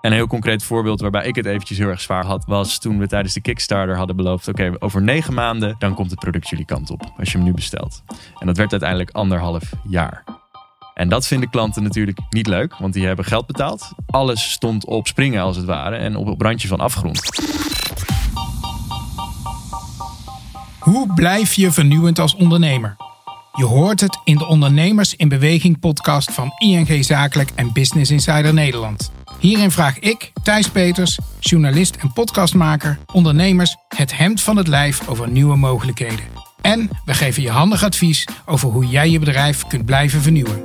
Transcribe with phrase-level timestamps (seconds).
[0.00, 2.98] En een heel concreet voorbeeld waarbij ik het eventjes heel erg zwaar had, was toen
[2.98, 6.64] we tijdens de Kickstarter hadden beloofd: oké, over negen maanden dan komt het product jullie
[6.64, 8.02] kant op als je hem nu bestelt.
[8.38, 10.24] En dat werd uiteindelijk anderhalf jaar.
[10.94, 13.92] En dat vinden klanten natuurlijk niet leuk, want die hebben geld betaald.
[14.06, 17.20] Alles stond op springen als het ware en op het randje van afgrond.
[20.78, 22.96] Hoe blijf je vernieuwend als ondernemer?
[23.52, 28.54] Je hoort het in de Ondernemers in Beweging podcast van ING Zakelijk en Business Insider
[28.54, 29.17] Nederland.
[29.38, 35.28] Hierin vraag ik, Thijs Peters, journalist en podcastmaker, ondernemers het hemd van het lijf over
[35.28, 36.24] nieuwe mogelijkheden.
[36.60, 40.62] En we geven je handig advies over hoe jij je bedrijf kunt blijven vernieuwen.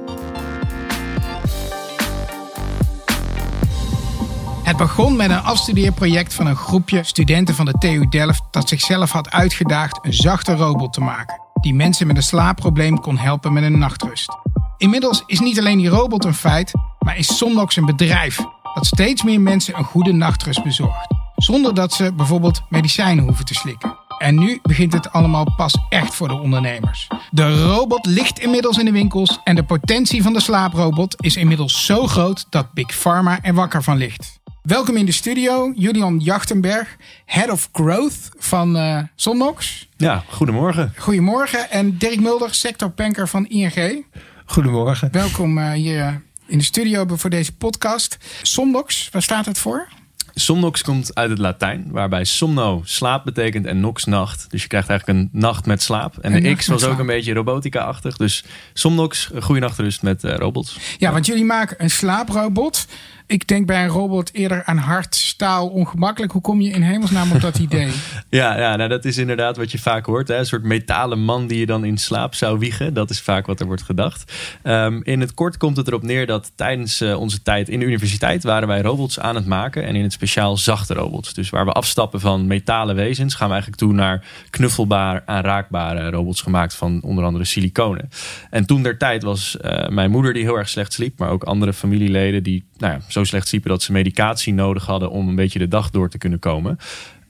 [4.64, 9.12] Het begon met een afstudeerproject van een groepje studenten van de TU Delft dat zichzelf
[9.12, 13.64] had uitgedaagd een zachte robot te maken, die mensen met een slaapprobleem kon helpen met
[13.64, 14.38] een nachtrust.
[14.78, 18.40] Inmiddels is niet alleen die robot een feit, maar is Somnox een bedrijf
[18.74, 23.54] dat steeds meer mensen een goede nachtrust bezorgt, zonder dat ze bijvoorbeeld medicijnen hoeven te
[23.54, 23.98] slikken.
[24.18, 27.08] En nu begint het allemaal pas echt voor de ondernemers.
[27.32, 31.86] De robot ligt inmiddels in de winkels en de potentie van de slaaprobot is inmiddels
[31.86, 34.42] zo groot dat Big Pharma er wakker van ligt.
[34.62, 39.90] Welkom in de studio, Julian Jachtenberg, Head of Growth van uh, Somnox.
[39.98, 40.94] Ja, goedemorgen.
[40.98, 41.72] Goedemorgen.
[41.72, 44.06] En Dirk Mulder, sectorpanker van ING.
[44.46, 45.10] Goedemorgen.
[45.12, 46.22] Welkom uh, hier
[46.54, 48.18] in de studio voor deze podcast.
[48.42, 49.88] Somnox, waar staat het voor?
[50.34, 54.46] Somnox komt uit het Latijn, waarbij somno slaap betekent en nox nacht.
[54.50, 56.18] Dus je krijgt eigenlijk een nacht met slaap.
[56.18, 58.18] En, de X was ook een beetje robotica-achtig.
[58.18, 58.44] Dus
[58.74, 60.78] Somnox, goede nachtrust met uh, robots.
[60.98, 62.88] Ja, want jullie maken een slaaprobot.
[63.34, 66.32] Ik denk bij een robot eerder aan hard, staal, ongemakkelijk.
[66.32, 67.92] Hoe kom je in hemelsnaam op dat idee?
[68.30, 70.28] ja, ja nou, dat is inderdaad wat je vaak hoort.
[70.28, 70.38] Hè?
[70.38, 72.94] Een soort metalen man die je dan in slaap zou wiegen.
[72.94, 74.34] Dat is vaak wat er wordt gedacht.
[74.64, 77.86] Um, in het kort komt het erop neer dat tijdens uh, onze tijd in de
[77.86, 79.84] universiteit waren wij robots aan het maken.
[79.86, 81.34] En in het speciaal zachte robots.
[81.34, 86.42] Dus waar we afstappen van metalen wezens, gaan we eigenlijk toe naar knuffelbaar, aanraakbare robots
[86.42, 88.10] gemaakt van onder andere siliconen.
[88.50, 91.44] En toen der tijd was uh, mijn moeder die heel erg slecht sliep, maar ook
[91.44, 95.36] andere familieleden die nou ja, zo slecht sliepen dat ze medicatie nodig hadden om een
[95.36, 96.78] beetje de dag door te kunnen komen.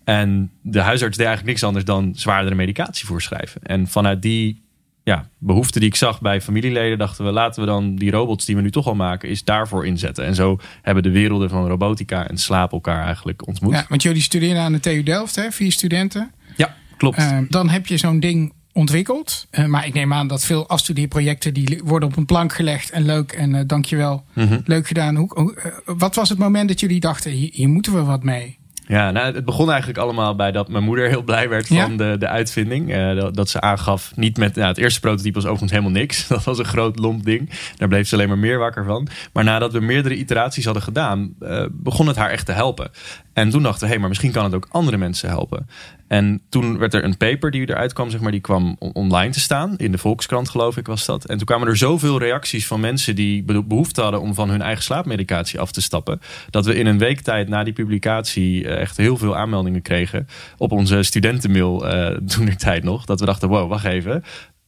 [0.04, 3.62] En de huisarts deed eigenlijk niks anders dan zwaardere medicatie voorschrijven.
[3.64, 4.62] En vanuit die
[5.04, 8.56] ja, behoefte die ik zag bij familieleden, dachten we laten we dan die robots die
[8.56, 10.26] we nu toch al maken, is daarvoor inzetten.
[10.26, 13.74] En zo hebben de werelden van robotica en slaap elkaar eigenlijk ontmoet.
[13.74, 15.52] Ja, want jullie studeren aan de TU Delft, hè?
[15.52, 16.32] vier studenten.
[16.56, 17.20] Ja, klopt.
[17.20, 19.48] Uh, dan heb je zo'n ding ontwikkeld.
[19.52, 23.06] Uh, maar ik neem aan dat veel afstudieprojecten die worden op een plank gelegd en
[23.06, 24.62] leuk en uh, dankjewel, mm -hmm.
[24.66, 25.16] leuk gedaan.
[25.16, 28.58] Hoe, uh, wat was het moment dat jullie dachten hier, hier moeten we wat mee?
[28.88, 31.88] Ja, nou, het begon eigenlijk allemaal bij dat mijn moeder heel blij werd van ja?
[31.88, 32.96] de, de uitvinding.
[32.96, 34.56] Uh, dat, dat, ze aangaf, niet met.
[34.56, 36.28] Nou, het eerste prototype was overigens helemaal niks.
[36.34, 37.50] Dat was een groot lomp ding.
[37.78, 39.08] Daar bleef ze alleen maar meer wakker van.
[39.34, 42.92] Maar nadat we meerdere iteraties hadden gedaan, uh, begon het haar echt te helpen.
[43.34, 45.68] En toen dachten we, hé, hey, maar misschien kan het ook andere mensen helpen.
[46.08, 49.40] En toen werd er een paper die eruit kwam, zeg maar, die kwam online te
[49.40, 49.78] staan.
[49.78, 51.26] In de Volkskrant, geloof ik, was dat.
[51.26, 54.84] En toen kwamen er zoveel reacties van mensen die behoefte hadden om van hun eigen
[54.84, 56.22] slaapmedicatie af te stappen.
[56.50, 60.28] Dat we in een week tijd na die publicatie echt heel veel aanmeldingen kregen
[60.58, 63.06] op onze studentenmail uh, toen der tijd nog.
[63.06, 64.24] Dat we dachten, wow, wacht even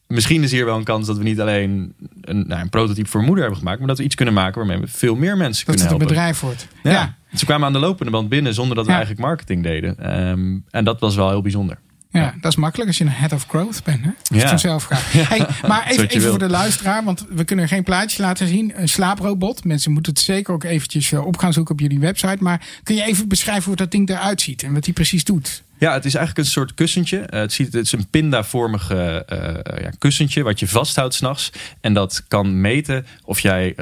[0.08, 3.22] misschien is hier wel een kans dat we niet alleen een, nou, een prototype voor
[3.22, 5.76] moeder hebben gemaakt, maar dat we iets kunnen maken waarmee we veel meer mensen dat
[5.76, 6.08] kunnen helpen.
[6.08, 6.68] Dat het een bedrijf wordt.
[6.84, 6.92] Ja.
[6.92, 7.16] ja.
[7.36, 8.98] Ze kwamen aan de lopende band binnen zonder dat we ja.
[8.98, 10.18] eigenlijk marketing deden.
[10.30, 11.78] Um, en dat was wel heel bijzonder.
[12.20, 14.04] Ja, dat is makkelijk als je een head of growth bent.
[14.04, 14.10] Hè?
[14.32, 14.52] Als ja.
[14.52, 15.02] je zelf gaat.
[15.30, 18.74] Hey, maar even, even voor de luisteraar, want we kunnen geen plaatjes laten zien.
[18.76, 19.64] Een slaaprobot.
[19.64, 22.38] Mensen moeten het zeker ook eventjes op gaan zoeken op jullie website.
[22.40, 25.64] Maar kun je even beschrijven hoe dat ding eruit ziet en wat die precies doet?
[25.78, 27.18] Ja, het is eigenlijk een soort kussentje.
[27.18, 31.52] Uh, het, ziet, het is een pindavormige uh, ja, kussentje wat je vasthoudt s'nachts.
[31.82, 33.74] En dat kan meten of jij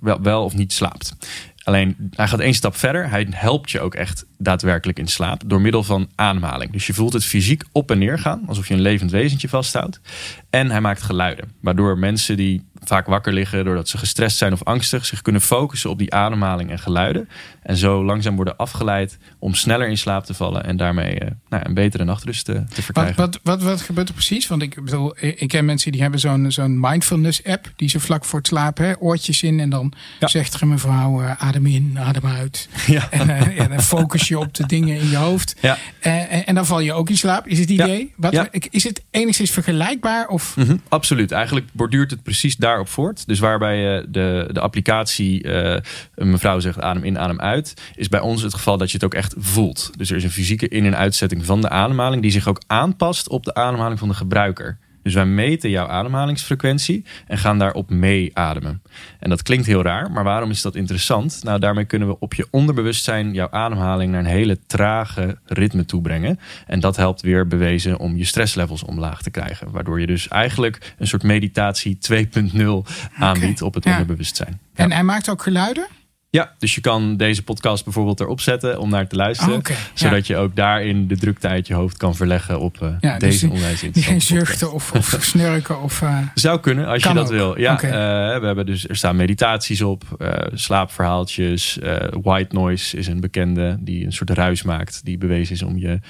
[0.00, 1.16] wel, wel of niet slaapt.
[1.68, 3.10] Alleen hij gaat één stap verder.
[3.10, 6.72] Hij helpt je ook echt daadwerkelijk in slaap door middel van ademhaling.
[6.72, 10.00] Dus je voelt het fysiek op en neer gaan, alsof je een levend wezentje vasthoudt.
[10.50, 14.64] En hij maakt geluiden, waardoor mensen die vaak wakker liggen doordat ze gestrest zijn of
[14.64, 17.28] angstig, zich kunnen focussen op die ademhaling en geluiden.
[17.62, 21.62] En zo langzaam worden afgeleid om sneller in slaap te vallen en daarmee uh, nou,
[21.66, 23.16] een betere nachtrust te, te verkrijgen.
[23.16, 24.46] Wat, wat, wat, wat, gebeurt er precies?
[24.46, 28.24] Want ik bedoel, ik ken mensen die hebben zo'n zo'n mindfulness app die ze vlak
[28.24, 30.28] voor het slapen, hè, oortjes in en dan ja.
[30.28, 32.68] zegt er een mevrouw uh, adem in, adem uit.
[32.86, 33.10] Ja.
[33.10, 35.56] En, uh, ja, dan focus je op de dingen in je hoofd.
[35.60, 35.78] Ja.
[36.00, 37.46] En, en, dan val je ook in slaap.
[37.46, 38.12] Is het idee?
[38.16, 40.28] Wat, is het enigszins vergelijkbaar?
[40.28, 40.37] Of?
[40.42, 41.32] -hmm, absoluut.
[41.32, 43.26] Eigenlijk borduurt het precies daarop voort.
[43.26, 45.46] Dus waarbij de, de applicatie
[46.14, 49.04] een mevrouw zegt adem in, adem uit, is bij ons het geval dat je het
[49.04, 49.90] ook echt voelt.
[49.96, 53.28] Dus er is een fysieke in- en uitzetting van de ademhaling die zich ook aanpast
[53.28, 54.78] op de ademhaling van de gebruiker.
[55.08, 58.82] Dus wij meten jouw ademhalingsfrequentie en gaan daarop mee ademen.
[59.18, 61.40] En dat klinkt heel raar, maar waarom is dat interessant?
[61.42, 66.40] Nou, daarmee kunnen we op je onderbewustzijn jouw ademhaling naar een hele trage ritme toebrengen.
[66.66, 69.70] En dat helpt weer bewezen om je stresslevels omlaag te krijgen.
[69.70, 72.60] Waardoor je dus eigenlijk een soort meditatie 2.0
[73.18, 74.60] aanbiedt op het onderbewustzijn.
[74.74, 75.86] En hij maakt ook geluiden?
[76.30, 79.54] Ja, dus je kan deze podcast bijvoorbeeld erop zetten om naar te luisteren.
[79.54, 83.18] Oh, zodat je ook daarin de drukte uit je hoofd kan verleggen op uh, ja,
[83.18, 85.82] deze dus onwijs Geen zuchten of, of snurken.
[85.82, 87.58] Of, uh, Zou kunnen, als je dat wil.
[87.58, 87.90] Ja, okay.
[87.90, 90.04] uh, we hebben dus, er staan meditaties op,
[90.52, 91.78] slaapverhaaltjes.
[92.22, 95.04] white noise is een bekende die een soort ruis maakt.
[95.04, 96.00] Die bewezen is om je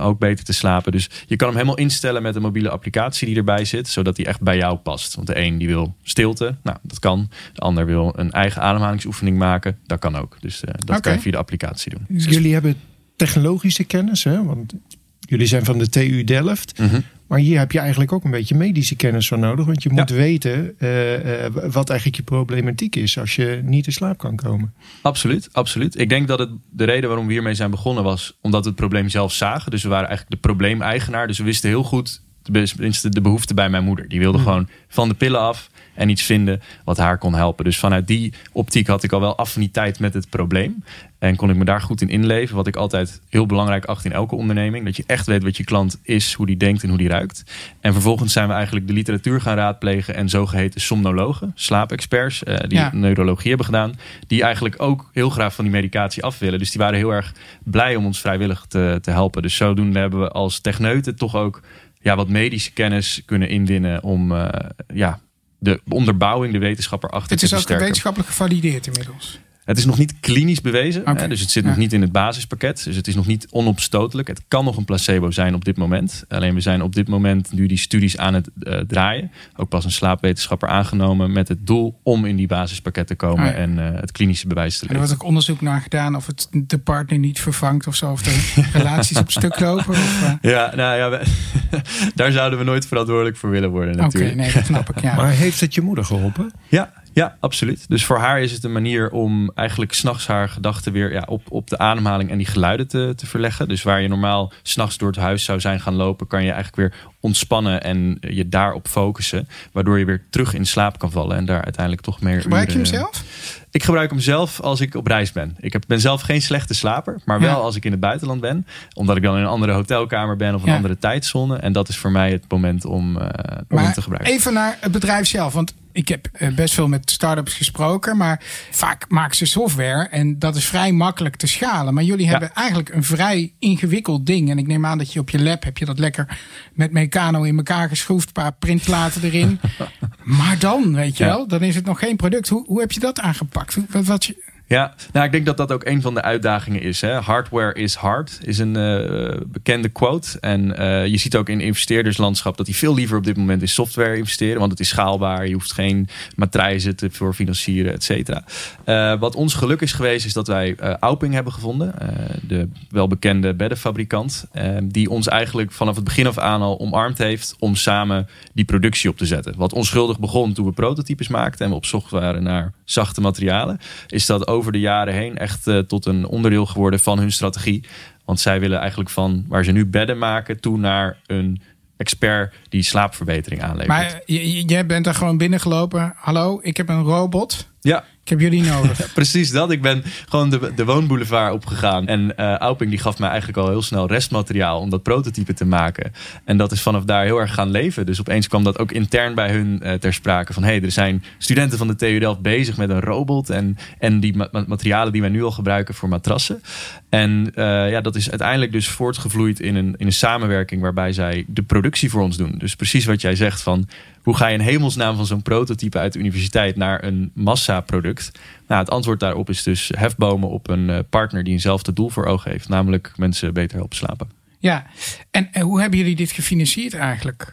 [0.00, 0.92] ook beter te slapen.
[0.92, 3.88] Dus je kan hem helemaal instellen met een mobiele applicatie die erbij zit.
[3.88, 5.14] Zodat die echt bij jou past.
[5.14, 7.30] Want de een die wil stilte, nou dat kan.
[7.52, 10.36] De ander wil een eigen ademhalingsoefening maken maken, dat kan ook.
[10.40, 12.04] Dus uh, dat kan je via de applicatie doen.
[12.08, 12.76] Dus jullie hebben
[13.16, 14.44] technologische kennis, hè?
[14.44, 14.74] want
[15.20, 16.78] jullie zijn van de TU Delft.
[16.78, 17.00] Mhm.
[17.26, 19.66] Maar hier heb je eigenlijk ook een beetje medische kennis voor nodig.
[19.66, 23.92] Want je moet weten uh, uh, wat eigenlijk je problematiek is als je niet in
[23.92, 24.74] slaap kan komen.
[25.02, 25.98] Absoluut, absoluut.
[25.98, 28.78] Ik denk dat het de reden waarom we hiermee zijn begonnen was omdat we het
[28.78, 29.70] probleem zelf zagen.
[29.70, 31.26] Dus we waren eigenlijk de probleemeigenaar.
[31.26, 34.08] Dus we wisten heel goed tenminste de behoefte bij mijn moeder.
[34.08, 34.46] Die wilde mhm.
[34.46, 37.64] gewoon van de pillen af en iets vinden wat haar kon helpen.
[37.64, 40.84] Dus vanuit die optiek had ik al wel affiniteit met het probleem.
[41.18, 42.56] En kon ik me daar goed in inleven.
[42.56, 44.84] Wat ik altijd heel belangrijk acht in elke onderneming.
[44.84, 47.44] Dat je echt weet wat je klant is, hoe die denkt en hoe die ruikt.
[47.80, 50.14] En vervolgens zijn we eigenlijk de literatuur gaan raadplegen.
[50.14, 53.98] En zogeheten somnologen, slaapexperts, eh, die neurologie hebben gedaan.
[54.26, 56.58] Die eigenlijk ook heel graag van die medicatie af willen.
[56.58, 57.32] Dus die waren heel erg
[57.64, 59.42] blij om ons vrijwillig te, te helpen.
[59.42, 61.62] Dus zodoende hebben we als techneuten toch ook
[62.00, 64.48] ja, wat medische kennis kunnen inwinnen om uh,
[64.94, 65.20] ja,
[65.64, 67.58] de onderbouwing, de wetenschap erachter te versterken.
[67.58, 69.38] Het is ook wetenschappelijk gevalideerd inmiddels.
[69.64, 71.02] Het is nog niet klinisch bewezen.
[71.04, 72.84] Hè, dus het zit nog niet in het basispakket.
[72.84, 74.28] Dus het is nog niet onopstotelijk.
[74.28, 76.24] Het kan nog een placebo zijn op dit moment.
[76.28, 79.30] Alleen we zijn op dit moment nu die studies aan het uh, draaien.
[79.56, 83.58] Ook pas een slaapwetenschapper aangenomen met het doel om in die basispakket te komen ah,
[83.58, 85.02] en uh, het klinische bewijs te leveren.
[85.02, 88.10] Er wordt ook onderzoek naar gedaan of het de partner niet vervangt of zo.
[88.10, 89.88] Of de relaties op stuk lopen.
[89.88, 90.32] Of, uh...
[90.52, 91.22] Ja, nou ja, we,
[92.14, 94.32] daar zouden we nooit verantwoordelijk voor willen worden natuurlijk.
[94.32, 95.00] Oké, nee, dat snap ik.
[95.00, 95.14] Ja.
[95.14, 96.50] Maar heeft het je moeder geholpen?
[96.68, 97.84] Ja, ja, absoluut.
[97.88, 101.42] Dus voor haar is het een manier om eigenlijk s'nachts haar gedachten weer ja, op,
[101.48, 103.68] op de ademhaling en die geluiden te, te verleggen.
[103.68, 106.76] Dus waar je normaal s'nachts door het huis zou zijn gaan lopen, kan je eigenlijk
[106.76, 109.48] weer ontspannen en je daarop focussen.
[109.72, 112.40] Waardoor je weer terug in slaap kan vallen en daar uiteindelijk toch meer.
[112.40, 113.22] Gebruik je hem zelf?
[113.70, 115.56] Ik gebruik hem zelf als ik op reis ben.
[115.60, 118.66] Ik heb, ben zelf geen slechte slaper, maar wel als ik in het buitenland ben.
[118.94, 121.56] Omdat ik dan in een andere hotelkamer ben of een andere tijdzone.
[121.56, 123.22] En dat is voor mij het moment om, uh,
[123.68, 124.32] om hem te gebruiken.
[124.32, 125.52] Even naar het bedrijf zelf.
[125.52, 130.38] Want ik heb eh, best veel met startups gesproken, maar vaak maken ze software en
[130.38, 131.94] dat is vrij makkelijk te schalen.
[131.94, 134.50] Maar jullie hebben eigenlijk een vrij ingewikkeld ding.
[134.50, 136.38] En ik neem aan dat je op je lab heb je dat lekker
[136.72, 139.60] met Meccano in elkaar geschroefd, een paar printplaten erin.
[140.38, 142.48] maar dan, weet je wel, dan is het nog geen product.
[142.48, 143.78] Hoe, hoe heb je dat aangepakt?
[143.90, 144.43] Wat, wat je,
[144.74, 147.00] ja, nou, ik denk dat dat ook een van de uitdagingen is.
[147.00, 147.12] Hè.
[147.12, 150.38] Hardware is hard, is een uh, bekende quote.
[150.40, 153.68] En uh, je ziet ook in investeerderslandschap dat die veel liever op dit moment in
[153.68, 154.58] software investeren.
[154.58, 158.44] Want het is schaalbaar, je hoeft geen matrijzen te voor financieren, et cetera.
[158.86, 161.94] Uh, wat ons geluk is geweest, is dat wij Auping hebben gevonden.
[162.42, 164.46] de welbekende beddenfabrikant.
[164.82, 169.10] die ons eigenlijk vanaf het begin af aan al omarmd heeft om samen die productie
[169.10, 169.54] op te zetten.
[169.56, 173.78] Wat onschuldig begon toen we prototypes maakten en we op zoek waren naar zachte materialen.
[174.08, 177.84] Is dat over de jaren heen echt uh, tot een onderdeel geworden van hun strategie.
[178.24, 181.62] Want zij willen eigenlijk van waar ze nu bedden maken toe naar een
[181.96, 183.88] expert die slaapverbetering aanlevert.
[183.88, 184.20] Maar
[184.66, 186.12] jij bent er gewoon binnengelopen.
[186.16, 187.68] Hallo, ik heb een robot.
[187.80, 188.04] Ja.
[188.24, 189.12] Ik heb jullie nodig.
[189.14, 189.70] Precies dat.
[189.70, 192.06] Ik ben gewoon de, de woonboulevard opgegaan.
[192.06, 195.64] En uh, Auping die gaf mij eigenlijk al heel snel restmateriaal om dat prototype te
[195.64, 196.12] maken.
[196.44, 198.06] En dat is vanaf daar heel erg gaan leven.
[198.06, 200.52] Dus opeens kwam dat ook intern bij hun uh, ter sprake.
[200.52, 203.50] Van hé, hey, er zijn studenten van de TU Delft bezig met een robot.
[203.50, 206.62] En, en die ma materialen die wij nu al gebruiken voor matrassen.
[207.08, 211.44] En uh, ja, dat is uiteindelijk dus voortgevloeid in een, in een samenwerking waarbij zij
[211.48, 212.54] de productie voor ons doen.
[212.58, 213.88] Dus precies wat jij zegt van
[214.24, 218.30] hoe ga je in hemelsnaam van zo'n prototype uit de universiteit naar een massaproduct?
[218.68, 222.24] Nou, het antwoord daarop is dus hefbomen op een eh, partner die eenzelfde doel voor
[222.24, 224.30] ogen heeft, namelijk mensen beter helpen slapen.
[224.58, 224.86] Ja,
[225.30, 227.52] en, en hoe hebben jullie dit gefinancierd eigenlijk?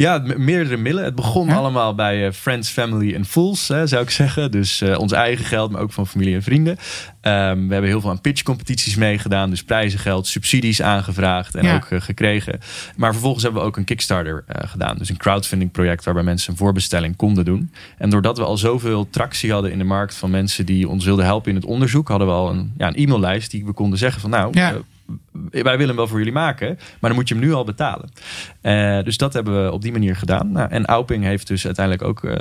[0.00, 1.04] Ja, meerdere middelen.
[1.04, 4.50] Het begon allemaal bij uh, Friends, Family en Fools, hè, zou ik zeggen.
[4.50, 6.72] Dus uh, ons eigen geld, maar ook van familie en vrienden.
[6.72, 6.78] Um,
[7.66, 9.50] we hebben heel veel aan pitchcompetities meegedaan.
[9.50, 12.60] Dus prijzengeld, subsidies aangevraagd en ook uh, gekregen.
[12.96, 14.96] Maar vervolgens hebben we ook een Kickstarter gedaan.
[14.98, 17.72] Dus een crowdfunding project waarbij mensen een voorbestelling konden doen.
[17.98, 21.24] En doordat we al zoveel tractie hadden in de markt van mensen die ons wilden
[21.24, 24.30] helpen in het onderzoek, hadden we al een, ja, e-maillijst die we konden zeggen van
[24.30, 24.48] nou...
[24.52, 24.76] Ja
[25.50, 28.10] wij willen hem wel voor jullie maken, maar dan moet je hem nu al betalen.
[28.62, 30.52] Uh, dus dat hebben we op die manier gedaan.
[30.52, 32.38] Nou, en Auping heeft dus uiteindelijk ook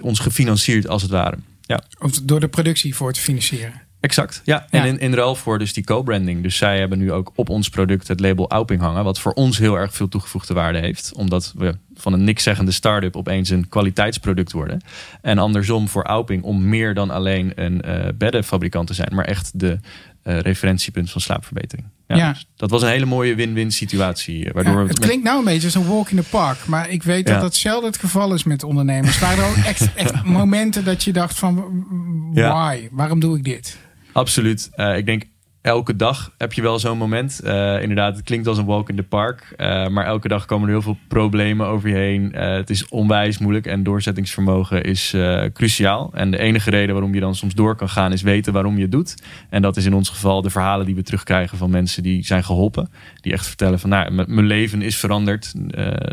[0.00, 1.36] ons gefinancierd als het ware.
[1.60, 1.82] Ja.
[2.22, 3.82] Door de productie voor te financieren.
[4.02, 4.66] Exact, ja.
[4.70, 6.42] En in, in ruil voor dus die co-branding.
[6.42, 9.04] Dus zij hebben nu ook op ons product het label Auping hangen.
[9.04, 11.12] Wat voor ons heel erg veel toegevoegde waarde heeft.
[11.16, 14.80] Omdat we van een niks zeggende start-up opeens een kwaliteitsproduct worden.
[15.20, 19.14] En andersom voor Auping om meer dan alleen een uh, beddenfabrikant te zijn.
[19.14, 19.78] Maar echt de
[20.24, 21.88] uh, referentiepunt van slaapverbetering.
[22.06, 24.46] Ja, Dus dat was een hele mooie win-win situatie.
[24.46, 26.66] Eh, waardoor ja, het klinkt nou een beetje als een walk in the park.
[26.66, 29.18] Maar ik weet dat dat zelden het geval is met ondernemers.
[29.18, 31.84] Waren er ook echt, echt momenten dat je dacht van...
[32.32, 32.88] Why?
[32.90, 33.78] Waarom doe ik dit?
[34.12, 34.70] Absoluut.
[34.76, 35.22] Uh, ik denk
[35.62, 37.40] elke dag heb je wel zo'n moment.
[37.44, 39.54] Uh, inderdaad, het klinkt als een walk in the park.
[39.56, 42.32] Uh, maar elke dag komen er heel veel problemen over je heen.
[42.34, 45.16] Uh, het is onwijs moeilijk en doorzettingsvermogen is
[45.52, 46.10] cruciaal.
[46.14, 48.82] En de enige reden waarom je dan soms door kan gaan is weten waarom je
[48.82, 49.14] het doet.
[49.48, 52.44] En dat is in ons geval de verhalen die we terugkrijgen van mensen die zijn
[52.44, 52.90] geholpen.
[53.20, 55.52] Die echt vertellen van nou, mijn leven is veranderd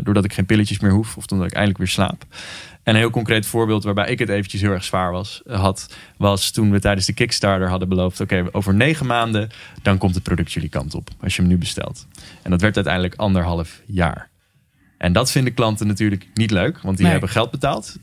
[0.02, 1.16] doordat ik geen pilletjes meer hoef.
[1.16, 2.24] Of omdat ik eindelijk weer slaap.
[2.82, 6.50] En een heel concreet voorbeeld waarbij ik het eventjes heel erg zwaar was, had, was
[6.50, 9.48] toen we tijdens de Kickstarter hadden beloofd: oké, over negen maanden
[9.82, 12.06] dan komt het product jullie kant op als je hem nu bestelt.
[12.42, 14.30] En dat werd uiteindelijk anderhalf jaar.
[14.98, 17.96] En dat vinden klanten natuurlijk niet leuk, want die hebben geld betaald.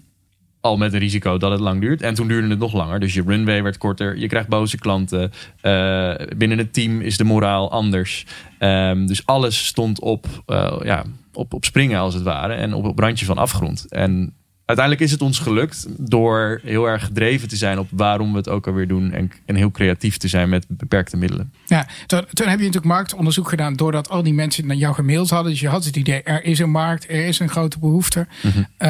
[0.62, 2.02] Al met een risico dat het lang duurt.
[2.02, 3.00] En toen duurde het nog langer.
[3.00, 4.18] Dus je runway werd korter.
[4.18, 5.32] Je krijgt boze klanten.
[5.62, 8.26] Uh, binnen het team is de moraal anders.
[8.60, 11.04] Um, dus alles stond op, uh, ja,
[11.34, 12.54] op, op springen als het ware.
[12.54, 13.92] En op het randje van afgrond.
[13.92, 14.34] En
[14.68, 18.50] uiteindelijk is het ons gelukt door heel erg gedreven te zijn op waarom we het
[18.50, 19.12] ook alweer doen.
[19.12, 21.54] En, en heel creatief te zijn met beperkte middelen.
[21.66, 25.30] Ja, toen, toen heb je natuurlijk marktonderzoek gedaan doordat al die mensen naar jou gemaild
[25.30, 25.52] hadden.
[25.52, 28.28] Dus je had het idee, er is een markt, er is een grote behoefte.
[28.44, 28.64] Mhm.
[28.78, 28.90] Eh,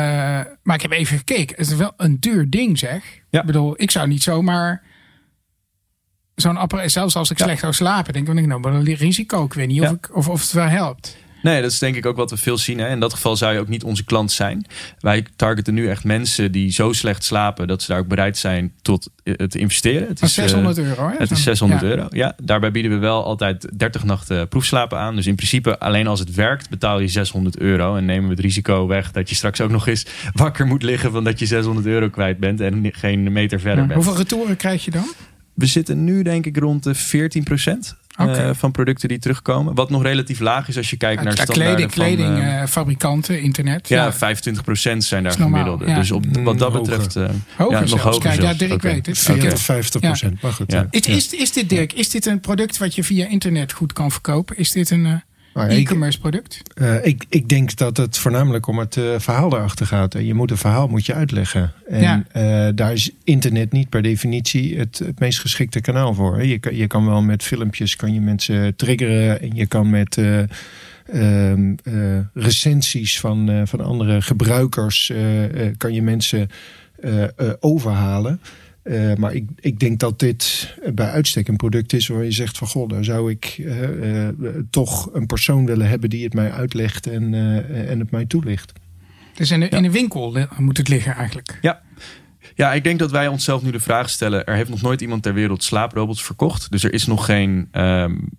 [0.64, 1.56] maar ik heb even gekeken.
[1.58, 3.04] Het is wel een duur ding zeg.
[3.30, 3.40] Ja.
[3.40, 4.84] Ik bedoel, ik zou niet zomaar
[6.36, 9.44] zo'n apparaat, zelfs als ik slecht zou slapen, denk ik, nou, maar een risico.
[9.44, 11.18] Ik weet niet of, ik, of, of het wel helpt.
[11.42, 12.80] Nee, dat is denk ik ook wat we veel zien.
[12.80, 12.90] Hè.
[12.90, 14.66] In dat geval zou je ook niet onze klant zijn.
[15.00, 18.74] Wij targeten nu echt mensen die zo slecht slapen dat ze daar ook bereid zijn
[18.82, 20.08] tot eh, te investeren.
[20.08, 21.10] Het is 600 eh, euro.
[21.10, 21.16] Hè?
[21.18, 22.08] Het is 600 euro.
[22.10, 25.16] Ja, daarbij bieden we wel altijd 30 nachten proefslapen aan.
[25.16, 28.44] Dus in principe alleen als het werkt betaal je 600 euro en nemen we het
[28.44, 31.86] risico weg dat je straks ook nog eens wakker moet liggen van dat je 600
[31.86, 33.94] euro kwijt bent en geen meter verder bent.
[33.94, 35.14] Hoeveel retouren krijg je dan?
[35.54, 37.96] We zitten nu denk ik rond de 14 procent.
[38.18, 39.76] Eh, van producten die terugkomen.
[39.76, 43.88] Wat nog relatief laag is als je kijkt naar ja, kleding, kledingfabrikanten, uh, internet.
[43.88, 44.36] Ja, ja,
[44.96, 45.94] 25% zijn daar gemiddelde.
[45.94, 48.22] Dus op, wat dat betreft uh, hoger ja, nog hoger.
[48.22, 49.18] Kijk, ja, Dirk weet het.
[49.18, 50.42] 40, 50 procent.
[50.42, 50.74] Maar goed.
[50.90, 54.12] Is, is, is dit, Dirk, is dit een product wat je via internet goed kan
[54.12, 54.58] verkopen?
[54.58, 55.22] Is dit een
[55.66, 56.62] e-commerce product?
[56.76, 60.16] Uh, ik, ik denk dat het voornamelijk om het uh, verhaal erachter gaat.
[60.16, 61.74] En je moet een verhaal moet je uitleggen.
[61.88, 62.24] En ja.
[62.68, 66.46] uh, daar is internet niet per definitie het, het meest geschikte kanaal voor.
[66.46, 69.42] Je kan, je kan wel met filmpjes kan je mensen triggeren.
[69.42, 70.18] En je kan met
[71.12, 71.74] ehm,
[72.34, 75.14] recensies van, van andere gebruikers
[75.78, 76.50] kan je mensen
[77.60, 78.40] overhalen.
[78.90, 82.58] Uh, maar ik, ik denk dat dit bij uitstek een product is waar je zegt
[82.58, 84.28] van goh, daar zou ik uh, uh,
[84.70, 87.34] toch een persoon willen hebben die het mij uitlegt en,
[87.88, 88.74] en het mij toelicht.
[89.34, 89.78] Dus in, de, ja.
[89.78, 91.58] in een winkel moet het liggen eigenlijk.
[91.62, 91.82] Ja.
[92.56, 95.24] Ja, ik denk dat wij onszelf nu de vraag stellen: er heeft nog nooit iemand
[95.24, 96.72] ter wereld slaaprobots verkocht.
[96.72, 98.30] Dus er is nog geen um,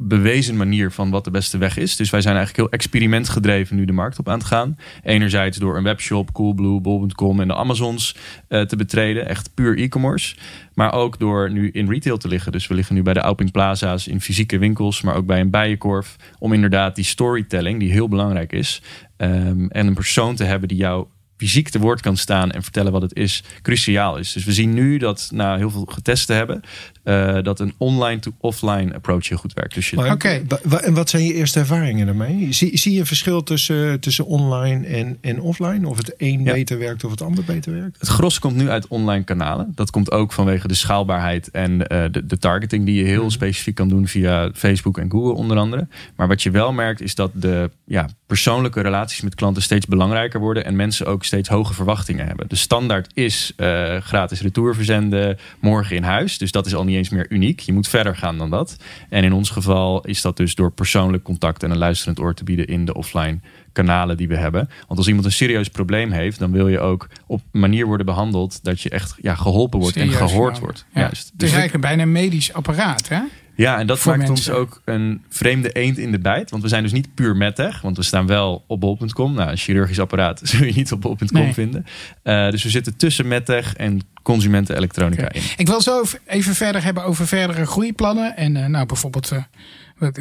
[0.00, 1.96] bewezen manier van wat de beste weg is.
[1.96, 4.76] Dus wij zijn eigenlijk heel experimentgedreven nu de markt op aan het gaan.
[5.02, 8.16] Enerzijds door een webshop, Coolblue, Bol.com en de Amazons
[8.48, 9.28] uh, te betreden.
[9.28, 10.36] Echt puur e-commerce.
[10.74, 12.52] Maar ook door nu in retail te liggen.
[12.52, 15.02] Dus we liggen nu bij de Auping Plaza's in fysieke winkels.
[15.02, 16.16] Maar ook bij een bijenkorf.
[16.38, 18.82] Om inderdaad die storytelling, die heel belangrijk is.
[19.16, 21.06] Um, en een persoon te hebben die jou
[21.38, 24.32] fysiek te woord kan staan en vertellen wat het is, cruciaal is.
[24.32, 26.62] Dus we zien nu dat na heel veel getest te hebben,
[27.04, 29.74] uh, dat een online to offline approach heel goed werkt.
[29.74, 30.10] Dus je...
[30.10, 30.42] Oké.
[30.80, 32.52] En wat zijn je eerste ervaringen daarmee?
[32.52, 35.88] Zie, zie je een verschil tussen, tussen online en, en offline?
[35.88, 37.98] Of het een beter werkt of het ander beter werkt?
[37.98, 39.72] Het gros komt nu uit online kanalen.
[39.74, 43.30] Dat komt ook vanwege de schaalbaarheid en uh, de, de, targeting die je heel hmm.
[43.30, 45.88] specifiek kan doen via Facebook en Google onder andere.
[46.16, 50.40] Maar wat je wel merkt is dat de ja, persoonlijke relaties met klanten steeds belangrijker
[50.40, 52.48] worden en mensen ook steeds hoge verwachtingen hebben.
[52.48, 56.38] De standaard is uh, gratis retour verzenden morgen in huis.
[56.38, 57.60] Dus dat is al niet eens meer uniek.
[57.60, 58.76] Je moet verder gaan dan dat.
[59.08, 62.44] En in ons geval is dat dus door persoonlijk contact en een luisterend oor te
[62.44, 63.40] bieden in de offline
[63.72, 64.68] kanalen die we hebben.
[64.86, 68.06] Want als iemand een serieus probleem heeft, dan wil je ook op een manier worden
[68.06, 70.86] behandeld dat je echt ja, geholpen wordt en gehoord wordt.
[70.94, 71.00] Ja.
[71.00, 71.12] Juist.
[71.14, 73.20] Dus het is eigenlijk bijna een medisch apparaat, hè?
[73.58, 76.50] Ja, en dat maakt ons ook een vreemde eend in de bijt.
[76.50, 77.80] Want we zijn dus niet puur medtech.
[77.80, 79.34] Want we staan wel op bol.com.
[79.34, 81.86] Nou, een chirurgisch apparaat zul je niet op bol.com vinden.
[82.24, 85.42] Uh, dus we zitten tussen medtech en consumenten elektronica in.
[85.56, 88.36] Ik wil zo even verder hebben over verdere groeiplannen.
[88.36, 89.42] En uh, nou, bijvoorbeeld uh,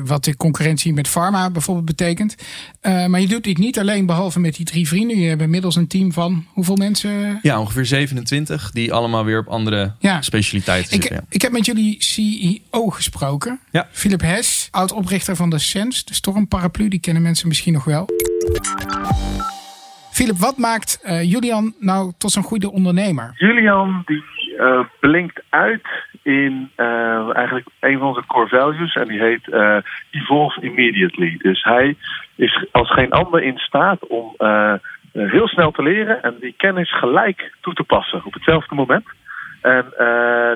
[0.04, 2.36] wat de concurrentie met pharma bijvoorbeeld betekent.
[2.82, 5.18] Uh, maar je doet dit niet alleen behalve met die drie vrienden.
[5.18, 7.40] Je hebt inmiddels een team van hoeveel mensen?
[7.42, 10.22] Ja, ongeveer 27 die allemaal weer op andere ja.
[10.22, 11.20] specialiteiten ik, zitten.
[11.22, 11.26] Ja.
[11.30, 13.60] Ik heb met jullie CEO gesproken.
[13.72, 13.88] Ja.
[13.92, 16.88] Philip Hess, oud-oprichter van de SENS, de Stormparaplu.
[16.88, 18.06] Die kennen mensen misschien nog wel.
[20.12, 23.32] Philip, wat maakt uh, Julian nou tot zo'n goede ondernemer?
[23.36, 24.24] Julian die
[24.60, 25.88] uh, blinkt uit
[26.28, 29.48] in uh, eigenlijk een van onze core values en die heet
[30.12, 31.38] evolve immediately.
[31.38, 31.96] Dus hij
[32.36, 34.36] is als geen ander in staat om
[35.12, 39.06] heel snel te leren en die kennis gelijk toe te passen op hetzelfde moment.
[39.62, 39.86] En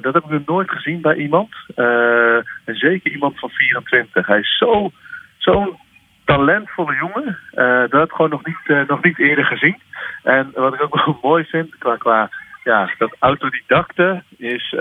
[0.02, 1.50] dat heb ik nog nooit gezien bij iemand.
[1.76, 4.28] en zeker iemand van 24.
[4.28, 4.92] Hij is zo,
[5.38, 5.78] zo'n
[6.26, 7.38] talentvolle jongen.
[7.90, 9.78] Dat heb ik gewoon nog niet, nog niet eerder gezien.
[10.24, 12.30] En wat ik ook wel mooi vind qua, qua
[12.64, 14.76] ja, dat autodidacte is.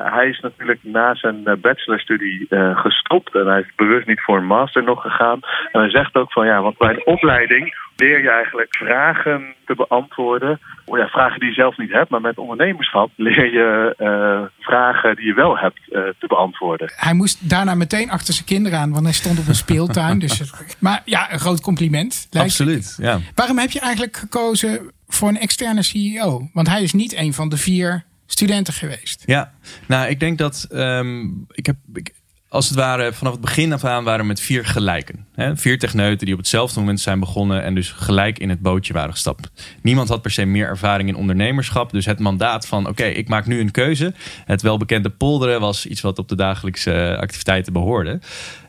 [0.00, 4.46] Uh, hij is natuurlijk na zijn bachelorstudie gestopt en hij is bewust niet voor een
[4.46, 5.40] master nog gegaan.
[5.72, 9.74] En hij zegt ook van ja, want bij een opleiding leer je eigenlijk vragen te
[9.74, 10.60] beantwoorden.
[10.84, 15.16] Oh ja, vragen die je zelf niet hebt, maar met ondernemerschap leer je uh, vragen
[15.16, 16.92] die je wel hebt uh, te beantwoorden.
[16.96, 20.18] Hij moest daarna meteen achter zijn kinderen aan, want hij stond op een speeltuin.
[20.18, 22.28] dus, maar ja, een groot compliment.
[22.38, 23.18] Absoluut, ja.
[23.34, 26.48] Waarom heb je eigenlijk gekozen voor een externe CEO?
[26.52, 29.22] Want hij is niet een van de vier studenten geweest.
[29.26, 29.52] Ja,
[29.86, 31.76] nou, ik denk dat um, ik heb.
[31.94, 32.12] Ik,
[32.54, 35.26] als het ware vanaf het begin af aan waren met vier gelijken.
[35.34, 35.56] Hè?
[35.56, 39.10] Vier techneuten die op hetzelfde moment zijn begonnen en dus gelijk in het bootje waren
[39.10, 39.50] gestapt.
[39.82, 41.90] Niemand had per se meer ervaring in ondernemerschap.
[41.90, 44.14] Dus het mandaat van oké, ik maak nu een keuze.
[44.44, 48.20] Het welbekende polderen was iets wat op de dagelijkse activiteiten behoorde.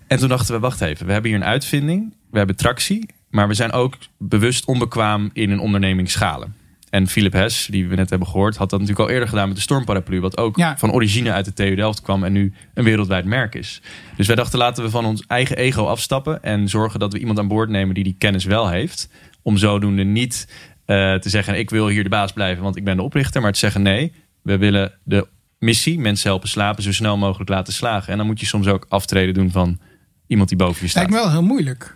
[0.08, 2.14] En toen dachten we, wacht even, we hebben hier een uitvinding.
[2.32, 3.06] We hebben tractie.
[3.30, 6.56] Maar we zijn ook bewust onbekwaam in een onderneming schalen.
[6.96, 9.56] En Philip Hess, die we net hebben gehoord, had dat natuurlijk al eerder gedaan met
[9.56, 10.22] de Stormparaplu.
[10.22, 13.82] Wat ook van origine uit de TU Delft kwam en nu een wereldwijd merk is.
[14.18, 16.44] Dus wij dachten, laten we van ons eigen ego afstappen.
[16.44, 19.10] En zorgen dat we iemand aan boord nemen die die kennis wel heeft.
[19.42, 20.48] Om zodoende niet
[20.86, 23.42] uh, te zeggen, ik wil hier de baas blijven, want ik ben de oprichter.
[23.42, 25.28] Maar te zeggen, nee, we willen de
[25.60, 28.12] missie, mensen helpen slapen, zo snel mogelijk laten slagen.
[28.12, 29.80] En dan moet je soms ook aftreden doen van
[30.28, 31.10] iemand die boven je staat.
[31.10, 31.95] Lijkt me wel heel moeilijk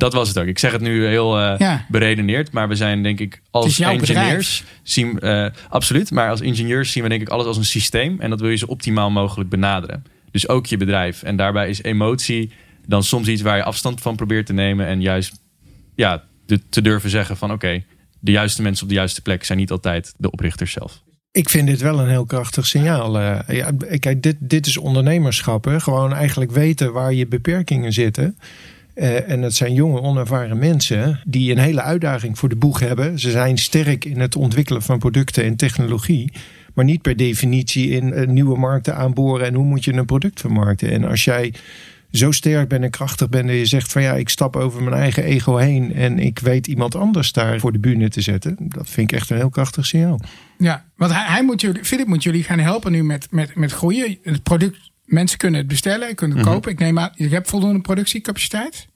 [0.00, 0.46] dat was het ook.
[0.46, 5.18] Ik zeg het nu heel uh, beredeneerd, maar we zijn denk ik als ingenieurs zien
[5.22, 8.40] uh, absoluut, maar als ingenieurs zien we denk ik alles als een systeem en dat
[8.40, 10.04] wil je zo optimaal mogelijk benaderen.
[10.30, 12.52] Dus ook je bedrijf en daarbij is emotie
[12.86, 15.40] dan soms iets waar je afstand van probeert te nemen en juist
[15.94, 17.82] ja de, te durven zeggen van oké,
[18.20, 21.02] de juiste mensen op de juiste plek zijn niet altijd de oprichters zelf.
[21.32, 23.20] Ik vind dit wel een heel krachtig signaal.
[23.20, 25.64] Uh, ja, kijk, dit, dit is ondernemerschap.
[25.64, 25.80] Hè?
[25.80, 28.36] Gewoon eigenlijk weten waar je beperkingen zitten.
[29.00, 33.18] Uh, en het zijn jonge, onervaren mensen die een hele uitdaging voor de boeg hebben.
[33.18, 36.32] Ze zijn sterk in het ontwikkelen van producten en technologie.
[36.74, 40.40] Maar niet per definitie in uh, nieuwe markten aanboren en hoe moet je een product
[40.40, 40.90] vermarkten.
[40.90, 41.54] En als jij
[42.10, 44.96] zo sterk bent en krachtig bent dat je zegt van ja, ik stap over mijn
[44.96, 48.56] eigen ego heen en ik weet iemand anders daar voor de bühne te zetten.
[48.58, 50.20] Dat vind ik echt een heel krachtig signaal.
[50.58, 53.72] Ja, want hij, hij moet jullie, Philip moet jullie gaan helpen nu met, met, met
[53.72, 54.18] groeien.
[54.22, 56.54] Het product, mensen kunnen het bestellen, kunnen het mhm.
[56.54, 56.72] kopen.
[56.72, 58.88] Ik neem aan, je hebt voldoende productiecapaciteit?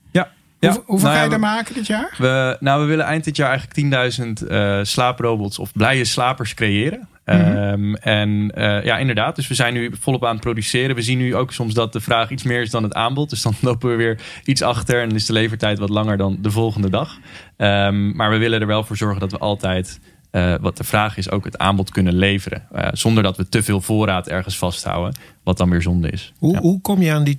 [0.64, 0.82] Ja.
[0.84, 2.14] hoeveel nou ga je er maken dit jaar?
[2.18, 6.54] We, nou, we willen eind dit jaar eigenlijk 10.000 uh, eh, slaaprobots of blije slapers
[6.54, 7.08] creëren.
[7.24, 7.56] Mhm.
[7.56, 9.36] Um, en uh, ja, inderdaad.
[9.36, 10.94] Dus we zijn nu volop aan het produceren.
[10.94, 13.30] We zien nu ook soms dat de vraag iets meer is dan het aanbod.
[13.30, 16.50] Dus dan lopen we weer iets achter en is de levertijd wat langer dan de
[16.50, 17.18] volgende dag.
[17.56, 20.00] Um, maar we willen er wel voor zorgen dat we altijd
[20.34, 22.62] uh, wat de vraag is, ook het aanbod kunnen leveren.
[22.74, 25.14] Uh, zonder dat we te veel voorraad ergens vasthouden.
[25.44, 26.32] Wat dan weer zonde is.
[26.38, 27.36] Hoe, hoe kom je aan die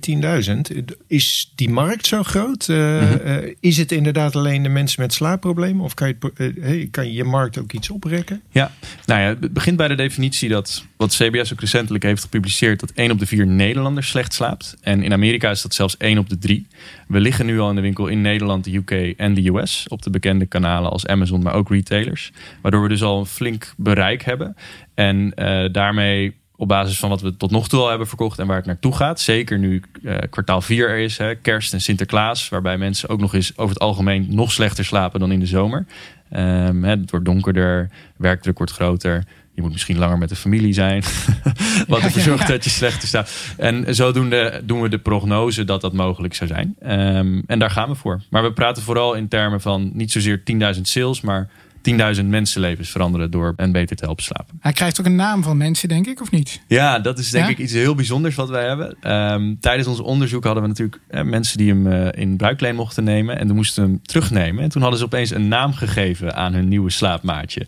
[0.80, 0.94] 10.000?
[1.06, 2.68] Is die markt zo groot?
[2.68, 3.54] Uh, mm -hmm.
[3.60, 5.84] is het inderdaad alleen de mensen met slaapproblemen?
[5.84, 8.42] Of kan je, kan je je markt ook iets oprekken?
[8.50, 8.72] Ja,
[9.06, 12.90] nou ja, het begint bij de definitie dat wat CBS ook recentelijk heeft gepubliceerd, dat
[12.90, 14.76] 1 op de 4 Nederlanders slecht slaapt.
[14.80, 16.66] En in Amerika is dat zelfs 1 op de 3.
[17.08, 19.86] We liggen nu al in de winkel in Nederland, de UK en de US.
[19.88, 22.32] Op de bekende kanalen als Amazon, maar ook retailers.
[22.62, 24.56] Waardoor we dus al een flink bereik hebben.
[24.94, 28.46] En uh, daarmee op basis van wat we tot nog toe al hebben verkocht en
[28.46, 29.20] waar het naartoe gaat.
[29.20, 32.48] Zeker nu uh, kwartaal 4 er is, hè, kerst en Sinterklaas.
[32.48, 35.86] Waarbij mensen ook nog eens over het algemeen nog slechter slapen dan in de zomer.
[36.32, 39.24] Um, hè, het wordt donkerder, werkdruk wordt groter.
[39.54, 41.02] Je moet misschien langer met de familie zijn.
[41.88, 43.54] wat ervoor zorgt dat je slechter staat.
[43.56, 46.76] En zodoende doen we de prognose dat dat mogelijk zou zijn.
[47.16, 48.22] Um, en daar gaan we voor.
[48.30, 50.42] Maar we praten vooral in termen van niet zozeer
[50.74, 51.48] 10.000 sales, maar
[51.90, 54.58] 10.000 mensenlevens veranderen door hen beter te helpen slapen.
[54.60, 56.60] Hij krijgt ook een naam van mensen, denk ik, of niet?
[56.66, 57.50] Ja, dat is denk Ja?
[57.50, 58.96] ik iets heel bijzonders wat wij hebben.
[59.00, 63.04] Ehm, tijdens ons onderzoek hadden we natuurlijk eh, mensen die hem eh, in bruikleen mochten
[63.04, 63.38] nemen.
[63.38, 64.62] En toen moesten we hem terugnemen.
[64.62, 67.66] En toen hadden ze opeens een naam gegeven aan hun nieuwe slaapmaatje.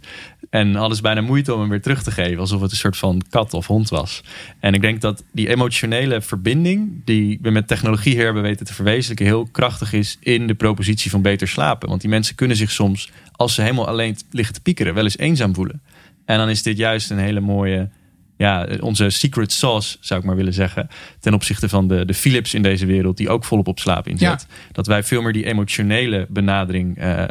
[0.51, 2.39] En hadden ze bijna moeite om hem weer terug te geven.
[2.39, 4.23] Alsof het een soort van kat of hond was.
[4.61, 8.75] En ik denk dat die emotionele verbinding die we met technologie hier hebben weten te
[8.75, 9.27] verwezenlijken.
[9.27, 11.89] heel krachtig is in de propositie van beter slapen.
[11.89, 15.18] Want die mensen kunnen zich soms, als ze helemaal alleen liggen te piekeren, wel eens
[15.18, 15.83] eenzaam voelen.
[16.24, 17.90] En dan is dit juist een hele mooie
[18.37, 20.88] ja, onze secret sauce, zou ik maar willen zeggen.
[21.20, 24.46] Ten opzichte van de, de Philips in deze wereld, die ook volop op slaap inzet.
[24.72, 27.29] Dat wij veel meer die emotionele benadering eh, eh,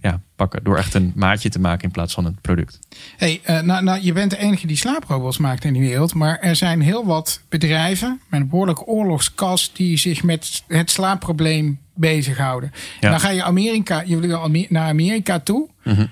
[0.00, 0.64] ja, pakken.
[0.64, 2.78] Door echt een maatje te maken in plaats van een product.
[3.16, 6.14] Hey, eh, nou, nou, je bent de enige die slaaprobots maakt in de wereld.
[6.14, 11.78] Maar er zijn heel wat bedrijven met een behoorlijk oorlogskas die zich met het slaapprobleem
[11.98, 12.72] bezighouden.
[13.00, 13.10] Ja.
[13.10, 15.68] Dan ga je Amerika, je wil naar Amerika toe.
[15.84, 16.06] Mhm.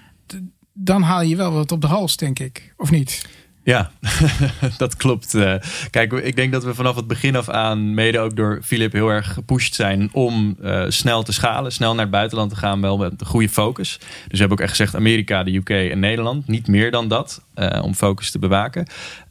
[0.72, 2.75] Dan haal je wel wat op de hals, denk ik.
[2.77, 3.27] Of niet?
[3.66, 3.90] Ja,
[4.79, 5.35] dat klopt.
[5.35, 5.55] Eh,
[5.90, 9.09] Kijk, ik denk dat we vanaf het begin af aan, mede ook door Philip, heel
[9.09, 12.96] erg gepusht zijn om eh, snel te schalen, snel naar het buitenland te gaan, wel
[12.99, 13.99] met een goede focus.
[13.99, 16.46] Dus we hebben ook echt gezegd Amerika, de UK en Nederland.
[16.49, 18.87] Niet meer dan dat, eh, om focus te bewaken.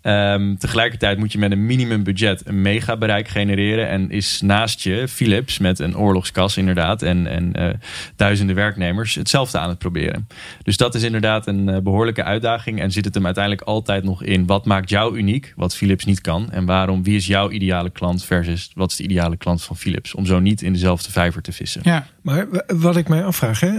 [0.06, 3.90] Ehm, tegelijkertijd moet je met een minimumbudget een mega bereik genereren.
[3.90, 7.70] En is naast je Philips met een oorlogskas inderdaad en, en eh,
[8.16, 10.28] duizenden werknemers hetzelfde aan het proberen.
[10.64, 12.80] Dus dat is inderdaad een eh, behoorlijke uitdaging.
[12.80, 16.22] En zit het hem uiteindelijk altijd nog in wat maakt jou uniek, wat Philips niet
[16.22, 16.52] kan.
[16.52, 20.16] En waarom, wie is jouw ideale klant versus wat is de ideale klant van Philips.
[20.16, 21.82] Om zo niet in dezelfde vijver te vissen.
[21.84, 22.08] Ja.
[22.22, 23.72] Maar wat ik mij afvraag, hè,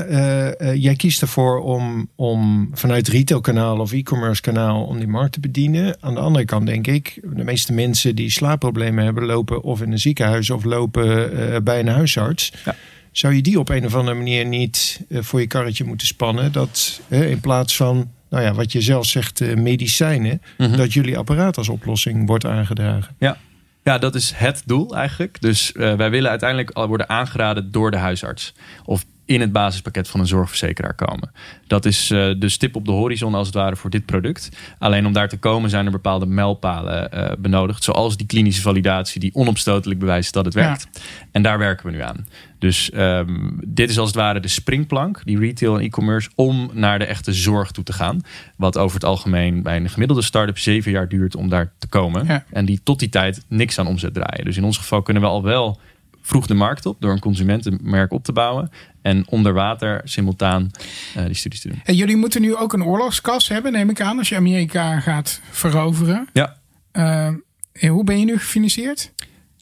[0.73, 5.97] jij kiest ervoor om, om vanuit retailkanaal of e-commerce kanaal om die markt te bedienen.
[6.01, 9.93] Aan de andere kant denk ik, de meeste mensen die slaapproblemen hebben lopen of in
[9.93, 12.53] een ziekenhuis of lopen eh, bij een huisarts.
[12.65, 12.75] Ja.
[13.13, 16.53] Zou je die op een of andere manier niet eh, voor je karretje moeten spannen?
[16.53, 20.77] Dat in plaats van, nou ja, wat je zelf zegt, eh, medicijnen, Mhm.
[20.77, 23.15] dat jullie apparaat als oplossing wordt aangedragen.
[23.19, 23.37] Ja.
[23.83, 25.41] Ja, dat is het doel eigenlijk.
[25.41, 28.55] Dus wij willen uiteindelijk al worden aangeraden door de huisarts.
[28.85, 31.31] Of in het basispakket van een zorgverzekeraar komen.
[31.67, 34.49] Dat is eh, de stip op de horizon als het ware voor dit product.
[34.79, 37.85] Alleen om daar te komen zijn er bepaalde mijlpalen eh, benodigd.
[37.85, 40.61] Zoals die klinische validatie die onomstotelijk bewijst dat het Ja.
[40.61, 40.89] werkt.
[41.33, 42.27] En daar werken we nu aan.
[42.59, 46.99] Dus ehm, dit is als het ware de springplank, die retail en e-commerce, om naar
[46.99, 48.21] de echte zorg toe te gaan.
[48.57, 52.27] Wat over het algemeen bij een gemiddelde start-up zeven jaar duurt om daar te komen.
[52.27, 52.45] Ja.
[52.51, 54.45] En die tot die tijd niks aan omzet draaien.
[54.45, 55.81] Dus in ons geval kunnen we al wel
[56.27, 58.71] vroeg de markt op door een consumentenmerk op te bouwen.
[59.03, 60.71] En onder water simultaan
[61.15, 61.81] eh, die studies te doen.
[61.85, 65.41] En jullie moeten nu ook een oorlogskas hebben, neem ik aan, als je Amerika gaat
[65.51, 66.29] veroveren.
[66.33, 66.57] Ja.
[66.93, 69.13] En hoe ben je nu gefinancierd?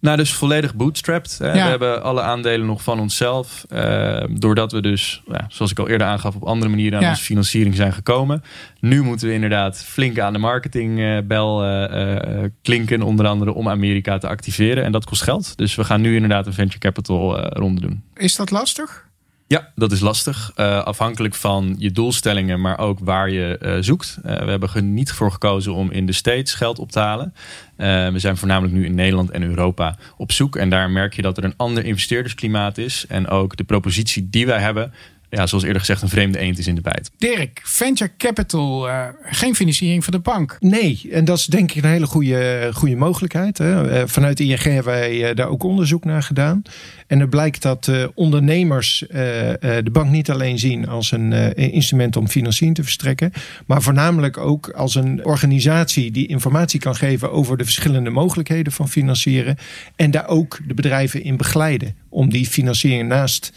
[0.05, 1.37] Nou, dus volledig bootstrapped.
[1.41, 1.53] Ja.
[1.53, 3.65] We hebben alle aandelen nog van onszelf.
[3.69, 7.11] Eh, doordat we dus, ja, zoals ik al eerder aangaf, op andere manieren aan Ja.
[7.11, 8.43] onze financiering zijn gekomen.
[8.81, 13.03] Nu moeten we inderdaad flink aan de marketingbel eh, eh, klinken.
[13.03, 14.85] Onder andere om Amerika te activeren.
[14.85, 15.57] En dat kost geld.
[15.57, 18.03] Dus we gaan nu inderdaad een venture capital eh, ronde doen.
[18.15, 19.07] Is dat lastig?
[19.55, 20.53] Ja, dat is lastig.
[20.55, 24.19] Eh, afhankelijk van je doelstellingen, maar ook waar je eh, zoekt.
[24.23, 27.35] Eh, we hebben er niet voor gekozen om in de States geld op te halen.
[27.77, 30.57] Eh, we zijn voornamelijk nu in Nederland en Europa op zoek.
[30.57, 33.05] En daar merk je dat er een ander investeerdersklimaat is.
[33.09, 34.93] En ook de propositie die wij hebben,
[35.31, 37.11] ja, zoals eerder gezegd, een vreemde eend is in de bijt.
[37.19, 40.57] Dirk, venture capital, eh, geen financiering van de bank.
[40.61, 43.59] Nee, en dat is denk ik een hele goede, goede mogelijkheid.
[43.59, 43.91] Hè.
[43.91, 46.63] Eh, Vanuit ING hebben wij daar ook onderzoek naar gedaan.
[47.07, 51.55] En het blijkt dat eh, ondernemers eh, eh, de bank niet alleen zien als een
[51.55, 53.33] instrument om financiering te verstrekken,
[53.67, 58.89] maar voornamelijk ook als een organisatie die informatie kan geven over de verschillende mogelijkheden van
[58.89, 59.57] financieren.
[59.97, 63.53] En daar ook de bedrijven in begeleiden om die financiering naast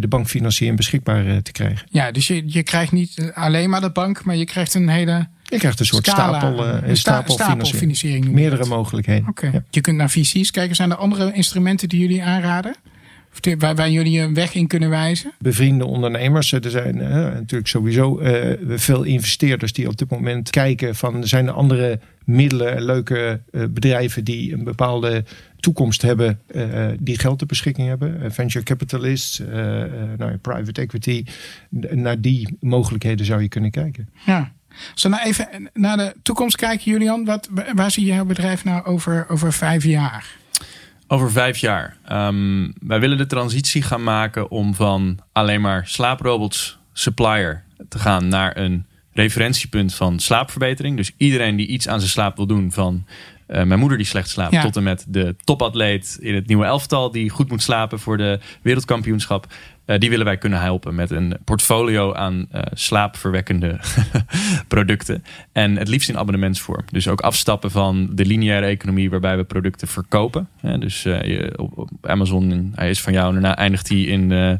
[0.00, 1.86] de bankfinanciering beschikbaar te krijgen.
[1.90, 5.28] Ja, dus je, je krijgt niet alleen maar de bank, maar je krijgt een hele
[5.48, 7.66] Je krijgt een soort scala, stapel, eh, een stapel financiering.
[7.66, 8.28] stapelfinanciering.
[8.28, 9.34] Meerdere mogelijkheden.
[9.40, 9.62] Ja.
[9.70, 10.76] Je kunt naar VC's kijken.
[10.76, 12.74] Zijn er andere instrumenten die jullie aanraden?
[13.44, 15.32] Of waar, waar jullie een weg in kunnen wijzen?
[15.38, 16.52] bevriende ondernemers.
[16.52, 21.28] Er zijn eh, natuurlijk sowieso eh, veel investeerders die op dit moment kijken van er
[21.28, 25.24] zijn andere middelen, leuke eh, bedrijven die een bepaalde
[25.60, 28.22] toekomst hebben, eh, die geld ter beschikking hebben.
[28.22, 31.24] Eh, venture capitalists, eh, eh, nou, private equity.
[31.90, 34.08] Naar die mogelijkheden zou je kunnen kijken.
[34.26, 34.52] Ja.
[34.92, 37.24] Als we nou even naar de toekomst kijken, Julian.
[37.24, 40.26] Wat, waar zie je jouw bedrijf nou over, over vijf jaar?
[41.08, 41.96] Over vijf jaar.
[42.04, 48.28] Ehm, wij willen de transitie gaan maken om van alleen maar slaaprobots supplier te gaan
[48.28, 50.96] naar een referentiepunt van slaapverbetering.
[50.96, 53.06] Dus iedereen die iets aan zijn slaap wil doen, van
[53.48, 57.10] uh, mijn moeder die slecht slaapt, tot en met de topatleet in het nieuwe elftal
[57.10, 59.46] die goed moet slapen voor de wereldkampioenschap.
[59.86, 63.80] Uh, die willen wij kunnen helpen met een portfolio aan uh, slaapverwekkende
[64.68, 65.24] producten.
[65.52, 66.84] En het liefst in abonnementsvorm.
[66.90, 70.48] Dus ook afstappen van de lineaire economie waarbij we producten verkopen.
[70.78, 74.58] dus je, op, op, Amazon, hij is van jou en daarna eindigt hij in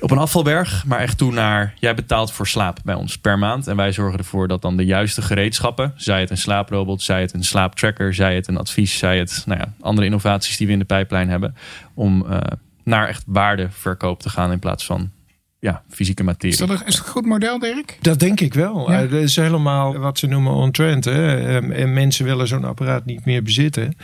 [0.00, 3.66] op een afvalberg, maar echt toe naar jij betaalt voor slaap bij ons per maand.
[3.66, 7.34] En wij zorgen ervoor dat dan de juiste gereedschappen, zij het een slaaprobot, zij het
[7.34, 10.78] een slaaptracker, zij het een advies, zij het nou ja, andere innovaties die we in
[10.78, 11.54] de pijplijn hebben,
[11.94, 12.38] om uh,
[12.84, 15.10] naar echt waardeverkoop te gaan in plaats van
[15.58, 16.52] ja, fysieke materie.
[16.52, 17.98] Is dat een, is dat een goed model, Dirk?
[18.00, 18.90] Dat denk ik wel.
[18.90, 19.02] Ja.
[19.02, 21.06] Uh, dat is helemaal wat ze noemen on-trend.
[21.06, 23.96] En mensen willen zo'n apparaat niet meer bezitten.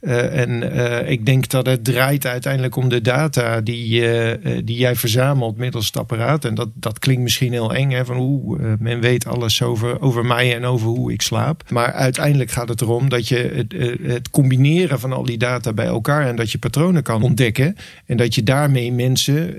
[0.00, 4.76] Uh, en uh, ik denk dat het draait uiteindelijk om de data die, uh, die
[4.76, 6.44] jij verzamelt middels het apparaat.
[6.44, 10.24] En dat, dat klinkt misschien heel eng, hè, van hoe men weet alles over, over
[10.24, 11.62] mij en over hoe ik slaap.
[11.70, 15.86] Maar uiteindelijk gaat het erom dat je het, het combineren van al die data bij
[15.86, 17.76] elkaar en dat je patronen kan ontdekken.
[18.06, 19.54] En dat je daarmee mensen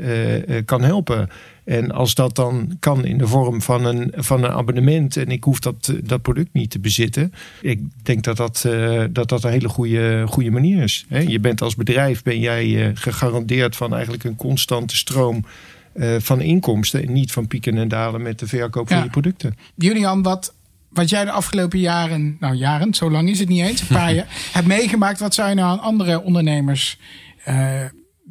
[0.66, 1.30] kan helpen.
[1.64, 5.44] En als dat dan kan in de vorm van een, van een abonnement en ik
[5.44, 9.52] hoef dat, dat product niet te bezitten, ik denk dat dat, uh, dat, dat een
[9.52, 11.06] hele goede, goede manier is.
[11.28, 15.46] Je bent als bedrijf ben jij uh, gegarandeerd van eigenlijk een constante stroom
[15.94, 19.58] uh, van inkomsten en niet van pieken en dalen met de verkoop van je producten.
[19.76, 20.54] Julian, wat,
[20.90, 24.14] wat jij de afgelopen jaren, nou jaren, zo lang is het niet eens, een paar
[24.16, 26.98] jaar, hebt meegemaakt, wat zou je nou aan andere ondernemers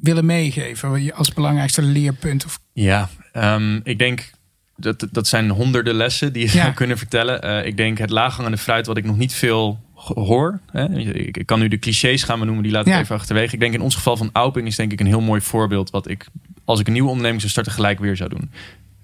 [0.00, 2.44] willen meegeven als belangrijkste leerpunt?
[2.44, 2.60] Of...
[2.72, 4.30] Ja, um, ik denk
[4.76, 7.44] dat, dat zijn honderden lessen die je zou kunnen vertellen.
[7.44, 10.60] Uh, ik denk het laaghangende fruit wat ik nog niet veel hoor.
[10.70, 10.98] Hè?
[10.98, 13.54] Ik, ik, kan nu de clichés gaan noemen, die laat ik even achterwege.
[13.54, 15.90] Ik denk in ons geval van Auping is denk ik een heel mooi voorbeeld...
[15.90, 16.26] wat ik
[16.64, 18.50] als ik een nieuwe onderneming zou starten gelijk weer zou doen.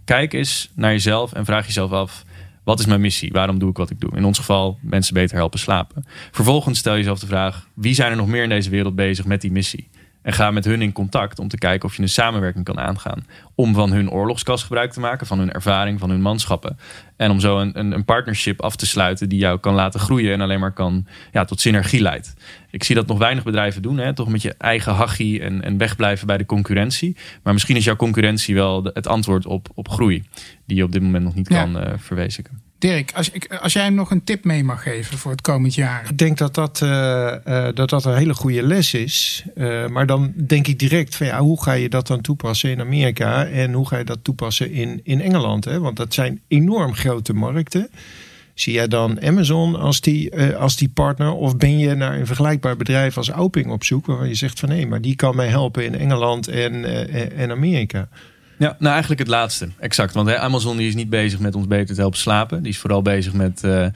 [0.05, 2.25] Kijk eens naar jezelf en vraag jezelf af...
[2.67, 3.33] Wat is mijn missie?
[3.33, 4.11] Waarom doe ik wat ik doe?
[4.17, 6.07] In ons geval mensen beter helpen slapen.
[6.31, 9.41] Vervolgens stel jezelf de vraag: wie zijn er nog meer in deze wereld bezig met
[9.41, 9.89] die missie?
[10.27, 13.27] En ga met hun in contact om te kijken of je een samenwerking kan aangaan.
[13.55, 16.79] Om van hun oorlogskas gebruik te maken, van hun ervaring, van hun manschappen.
[17.17, 20.33] En om zo een, een, een partnership af te sluiten die jou kan laten groeien
[20.33, 22.35] en alleen maar kan ja, tot synergie leidt.
[22.71, 24.15] Ik zie dat nog weinig bedrijven doen, hè?
[24.15, 27.17] toch met je eigen hachie en, en wegblijven bij de concurrentie.
[27.43, 30.25] Maar misschien is jouw concurrentie wel het antwoord op, op groei,
[30.65, 32.66] die je op dit moment nog niet kan uh, verwezenlijken.
[32.79, 36.07] Dirk, als, als jij nog een tip mee mag geven voor het komend jaar.
[36.11, 36.89] Ik denk dat dat, uh,
[37.49, 39.45] uh, dat, dat een hele goede les is.
[39.55, 42.81] Uh, maar dan denk ik direct van ja, hoe ga je dat dan toepassen in
[42.81, 43.47] Amerika?
[43.47, 45.65] En hoe ga je dat toepassen in, in Engeland?
[45.65, 45.81] Hè?
[45.81, 47.91] Want dat zijn enorm grote markten.
[48.55, 51.33] Zie jij dan Amazon als die, als die partner?
[51.33, 54.07] Of ben je naar een vergelijkbaar bedrijf als Auping op zoek...
[54.07, 56.85] waarvan je zegt van nee, maar die kan mij helpen in Engeland en,
[57.37, 58.09] en Amerika?
[58.59, 59.69] Ja, nou eigenlijk het laatste.
[59.79, 60.15] Exact.
[60.15, 62.63] Want Amazon die is niet bezig met ons beter te helpen slapen.
[62.63, 63.87] Die is vooral bezig met uh,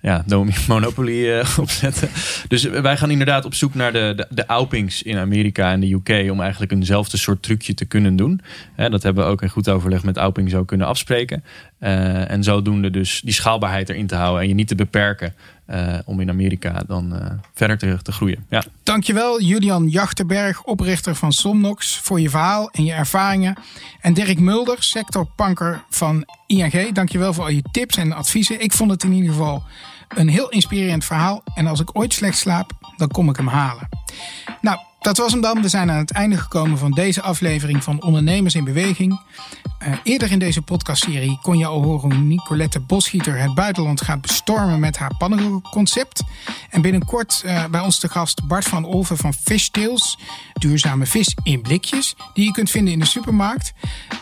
[0.00, 0.24] ja,
[0.68, 2.08] Monopoly uh, opzetten.
[2.48, 5.92] Dus wij gaan inderdaad op zoek naar de, de, de Aupings in Amerika en de
[5.92, 6.30] UK...
[6.30, 8.40] om eigenlijk eenzelfde soort trucje te kunnen doen.
[8.74, 11.44] Hè, dat hebben we ook in goed overleg met Auping zo kunnen afspreken.
[11.80, 14.42] Uh, en zodoende dus die schaalbaarheid erin te houden...
[14.42, 15.34] en je niet te beperken
[15.66, 17.20] uh, om in Amerika dan uh,
[17.54, 18.46] verder te, te, groeien.
[18.50, 18.64] Ja.
[18.82, 23.56] Dankjewel Julian Jachterberg, oprichter van Somnox, voor je verhaal en je ervaringen.
[24.00, 26.92] En Dirk Mulder, sectorpanker van ING.
[26.92, 28.60] Dankjewel voor al je tips en adviezen.
[28.60, 29.62] Ik vond het in ieder geval
[30.08, 31.42] een heel inspirerend verhaal.
[31.54, 33.88] En als ik ooit slecht slaap, dan kom ik hem halen.
[34.60, 35.62] Nou, dat was hem dan.
[35.62, 39.20] We zijn aan het einde gekomen van deze aflevering van Ondernemers in Beweging.
[39.82, 44.20] Uh, eerder in deze podcastserie kon je al horen hoe Nicolette Bosgieter het buitenland gaat
[44.20, 46.22] bestormen met haar pannenkoekconcept.
[46.70, 50.18] En binnenkort uh, bij ons te gast Bart van Olven van Fishtails,
[50.52, 53.72] duurzame vis in blikjes, die je kunt vinden in de supermarkt.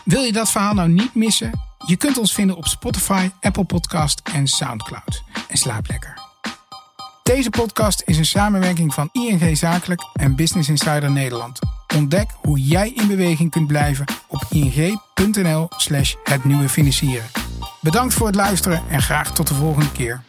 [0.03, 1.51] Wil je dat verhaal nou niet missen?
[1.85, 5.23] Je kunt ons vinden op Spotify, Apple Podcast en Soundcloud.
[5.47, 6.24] En slaap lekker.
[7.33, 11.59] Deze podcast is een samenwerking van ING Zakelijk en Business Insider Nederland.
[11.95, 17.25] Ontdek hoe jij in beweging kunt blijven op ing.nl/slash het nieuwe financieren.
[17.81, 20.23] Bedankt voor het luisteren en graag tot de volgende keer.